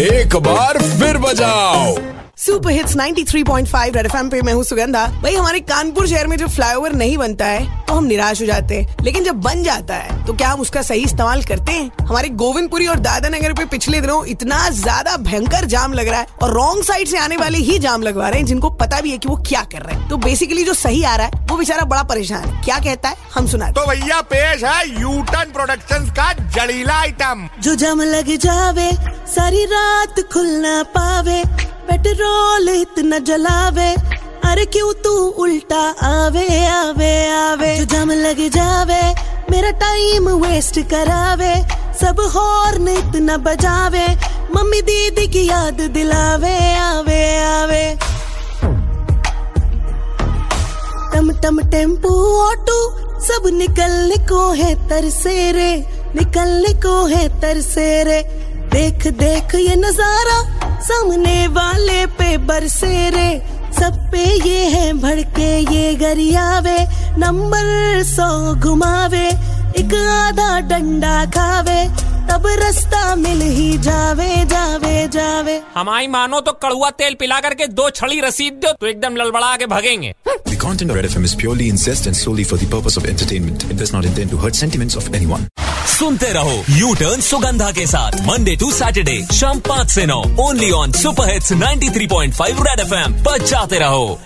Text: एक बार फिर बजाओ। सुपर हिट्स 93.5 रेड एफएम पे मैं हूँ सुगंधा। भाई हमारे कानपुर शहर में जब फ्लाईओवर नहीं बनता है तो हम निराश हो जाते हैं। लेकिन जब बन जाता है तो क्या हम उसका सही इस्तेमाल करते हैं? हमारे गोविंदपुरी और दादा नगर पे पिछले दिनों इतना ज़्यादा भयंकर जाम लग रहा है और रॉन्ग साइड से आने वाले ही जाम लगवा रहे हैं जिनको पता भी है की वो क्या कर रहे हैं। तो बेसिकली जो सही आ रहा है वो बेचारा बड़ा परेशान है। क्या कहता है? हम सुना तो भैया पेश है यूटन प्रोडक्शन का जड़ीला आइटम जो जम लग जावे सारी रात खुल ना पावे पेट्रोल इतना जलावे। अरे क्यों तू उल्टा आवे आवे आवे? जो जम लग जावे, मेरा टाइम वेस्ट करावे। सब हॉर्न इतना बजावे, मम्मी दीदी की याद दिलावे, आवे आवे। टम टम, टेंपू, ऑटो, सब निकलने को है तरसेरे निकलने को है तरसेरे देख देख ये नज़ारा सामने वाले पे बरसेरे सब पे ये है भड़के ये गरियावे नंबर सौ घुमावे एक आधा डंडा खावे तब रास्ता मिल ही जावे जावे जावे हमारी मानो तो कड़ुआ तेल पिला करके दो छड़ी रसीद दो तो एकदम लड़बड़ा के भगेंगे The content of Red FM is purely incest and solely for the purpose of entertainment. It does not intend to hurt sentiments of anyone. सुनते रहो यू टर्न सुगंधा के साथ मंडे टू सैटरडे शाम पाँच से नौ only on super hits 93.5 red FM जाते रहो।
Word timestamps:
एक 0.00 0.36
बार 0.36 0.78
फिर 0.78 1.16
बजाओ। 1.18 1.94
सुपर 2.40 2.70
हिट्स 2.72 2.94
93.5 2.96 3.96
रेड 3.96 4.06
एफएम 4.06 4.28
पे 4.30 4.40
मैं 4.42 4.52
हूँ 4.52 4.62
सुगंधा। 4.64 5.04
भाई 5.22 5.34
हमारे 5.34 5.58
कानपुर 5.60 6.06
शहर 6.08 6.26
में 6.26 6.36
जब 6.36 6.48
फ्लाईओवर 6.48 6.92
नहीं 6.92 7.16
बनता 7.18 7.46
है 7.46 7.84
तो 7.86 7.94
हम 7.94 8.04
निराश 8.04 8.40
हो 8.40 8.46
जाते 8.46 8.74
हैं। 8.74 8.96
लेकिन 9.04 9.24
जब 9.24 9.40
बन 9.42 9.62
जाता 9.62 9.94
है 9.94 10.24
तो 10.26 10.32
क्या 10.32 10.48
हम 10.48 10.60
उसका 10.60 10.82
सही 10.82 11.02
इस्तेमाल 11.04 11.42
करते 11.44 11.72
हैं? 11.72 11.90
हमारे 12.00 12.28
गोविंदपुरी 12.42 12.86
और 12.86 12.98
दादा 12.98 13.28
नगर 13.28 13.52
पे 13.52 13.64
पिछले 13.66 14.00
दिनों 14.00 14.24
इतना 14.26 14.68
ज़्यादा 14.70 15.16
भयंकर 15.18 15.64
जाम 15.66 15.92
लग 15.94 16.08
रहा 16.08 16.20
है 16.20 16.26
और 16.42 16.54
रॉन्ग 16.54 16.84
साइड 16.84 17.08
से 17.08 17.18
आने 17.18 17.36
वाले 17.36 17.58
ही 17.58 17.78
जाम 17.78 18.02
लगवा 18.02 18.28
रहे 18.28 18.38
हैं 18.38 18.46
जिनको 18.46 18.70
पता 18.76 19.00
भी 19.00 19.10
है 19.10 19.18
की 19.18 19.28
वो 19.28 19.36
क्या 19.48 19.62
कर 19.72 19.82
रहे 19.82 19.96
हैं। 19.96 20.08
तो 20.08 20.16
बेसिकली 20.18 20.64
जो 20.64 20.74
सही 20.76 21.02
आ 21.04 21.14
रहा 21.16 21.26
है 21.26 21.46
वो 21.50 21.56
बेचारा 21.56 21.84
बड़ा 21.84 22.02
परेशान 22.04 22.44
है। 22.44 22.62
क्या 22.64 22.78
कहता 22.80 23.08
है? 23.08 23.16
हम 23.34 23.46
सुना 23.46 23.70
तो 23.72 23.86
भैया 23.86 24.20
पेश 24.32 24.64
है 24.64 25.00
यूटन 25.00 25.52
प्रोडक्शन 25.52 26.10
का 26.18 26.32
जड़ीला 26.56 27.00
आइटम 27.00 27.48
जो 27.60 27.74
जम 27.76 28.00
लग 28.08 28.36
जावे 28.38 28.90
सारी 29.34 29.64
रात 29.66 30.20
खुल 30.32 30.46
ना 30.62 30.82
पावे 30.96 31.42
पेट्रोल 31.90 32.68
इतना 32.68 33.18
जलावे। 33.18 33.90
अरे 34.46 34.64
क्यों 34.64 34.92
तू 35.04 35.12
उल्टा 35.42 35.80
आवे 36.06 36.46
आवे 36.66 37.10
आवे? 37.28 37.76
जो 37.76 37.84
जम 37.84 38.10
लग 38.10 38.38
जावे, 38.48 39.02
मेरा 39.50 39.70
टाइम 39.80 40.28
वेस्ट 40.42 40.78
करावे। 40.90 41.54
सब 42.00 42.20
हॉर्न 42.34 42.88
इतना 42.88 43.36
बजावे, 43.36 44.06
मम्मी 44.54 44.80
दीदी 44.82 45.26
की 45.26 45.46
याद 45.48 45.80
दिलावे, 45.90 46.54
आवे 46.76 47.20
आवे। 47.44 47.84
टम 51.14 51.32
टम, 51.42 51.60
टेंपू, 51.70 52.14
ऑटो, 52.40 52.78
सब 53.20 53.48
निकलने 53.54 54.16
को 54.28 54.50
है 54.52 54.74
तरसेरे 54.88 55.72
निकलने 56.16 56.72
को 56.82 56.94
है 57.06 57.28
तरसेरे 57.40 58.22
देख 58.72 59.06
देख 59.18 59.54
ये 59.54 59.76
नज़ारा 59.76 60.38
सामने 60.88 61.46
वाले 61.58 62.04
पे 62.18 62.36
बरसेरे 62.50 63.30
सब 63.78 63.96
पे 64.12 64.24
ये 64.48 64.64
है 64.74 64.92
भड़के 65.02 65.50
ये 65.74 65.94
गरियावे 66.02 66.78
नंबर 67.18 68.02
सौ 68.06 68.28
घुमावे 68.54 69.26
एक 69.80 69.94
आधा 69.94 70.48
डंडा 70.70 71.14
खावे 71.36 71.80
तब 72.30 72.46
रास्ता 72.62 73.14
मिल 73.22 73.40
ही 73.42 73.70
जावे 73.86 74.30
जावे 74.52 74.96
जावे 75.14 75.60
हमारी 75.74 76.06
मानो 76.16 76.40
तो 76.48 76.52
कड़ुआ 76.64 76.90
तेल 77.02 77.14
पिला 77.20 77.40
करके 77.46 77.66
दो 77.80 77.88
छड़ी 78.00 78.20
रसीद 78.20 78.60
दो 78.64 78.72
तो 78.80 78.86
एकदम 78.86 79.16
लड़बड़ा 79.22 79.56
के 79.62 79.66
भगेंगे 79.76 80.14
The 80.50 80.56
content 80.62 80.90
of 80.92 80.96
Red 80.96 81.06
FM 81.10 81.24
is 81.26 81.34
purely 81.42 81.66
incest 81.72 82.06
and 82.10 82.16
solely 82.20 82.44
for 82.50 82.56
the 82.62 82.66
purpose 82.72 82.96
of 83.00 83.04
entertainment. 83.12 83.62
It 83.74 83.78
does 83.82 83.92
not 83.94 84.04
intend 84.08 84.32
to 84.34 84.40
hurt 84.42 84.58
sentiments 84.62 84.96
of 85.02 85.06
anyone. 85.18 85.46
सुनते 85.86 86.32
रहो 86.32 86.64
यू 86.70 86.94
टर्न 86.94 87.20
सुगंधा 87.20 87.70
के 87.70 87.86
साथ 87.86 88.20
मंडे 88.26 88.56
टू 88.56 88.70
सैटरडे 88.72 89.26
शाम 89.34 89.60
पाँच 89.60 89.90
से 89.90 90.06
नौ 90.06 90.22
only 90.40 90.70
on 90.70 90.92
super 90.92 91.32
hits 91.32 91.52
93.5 91.52 92.66
red 92.66 92.80
FM 92.80 93.12
जाते 93.50 93.78
रहो। 93.78 94.20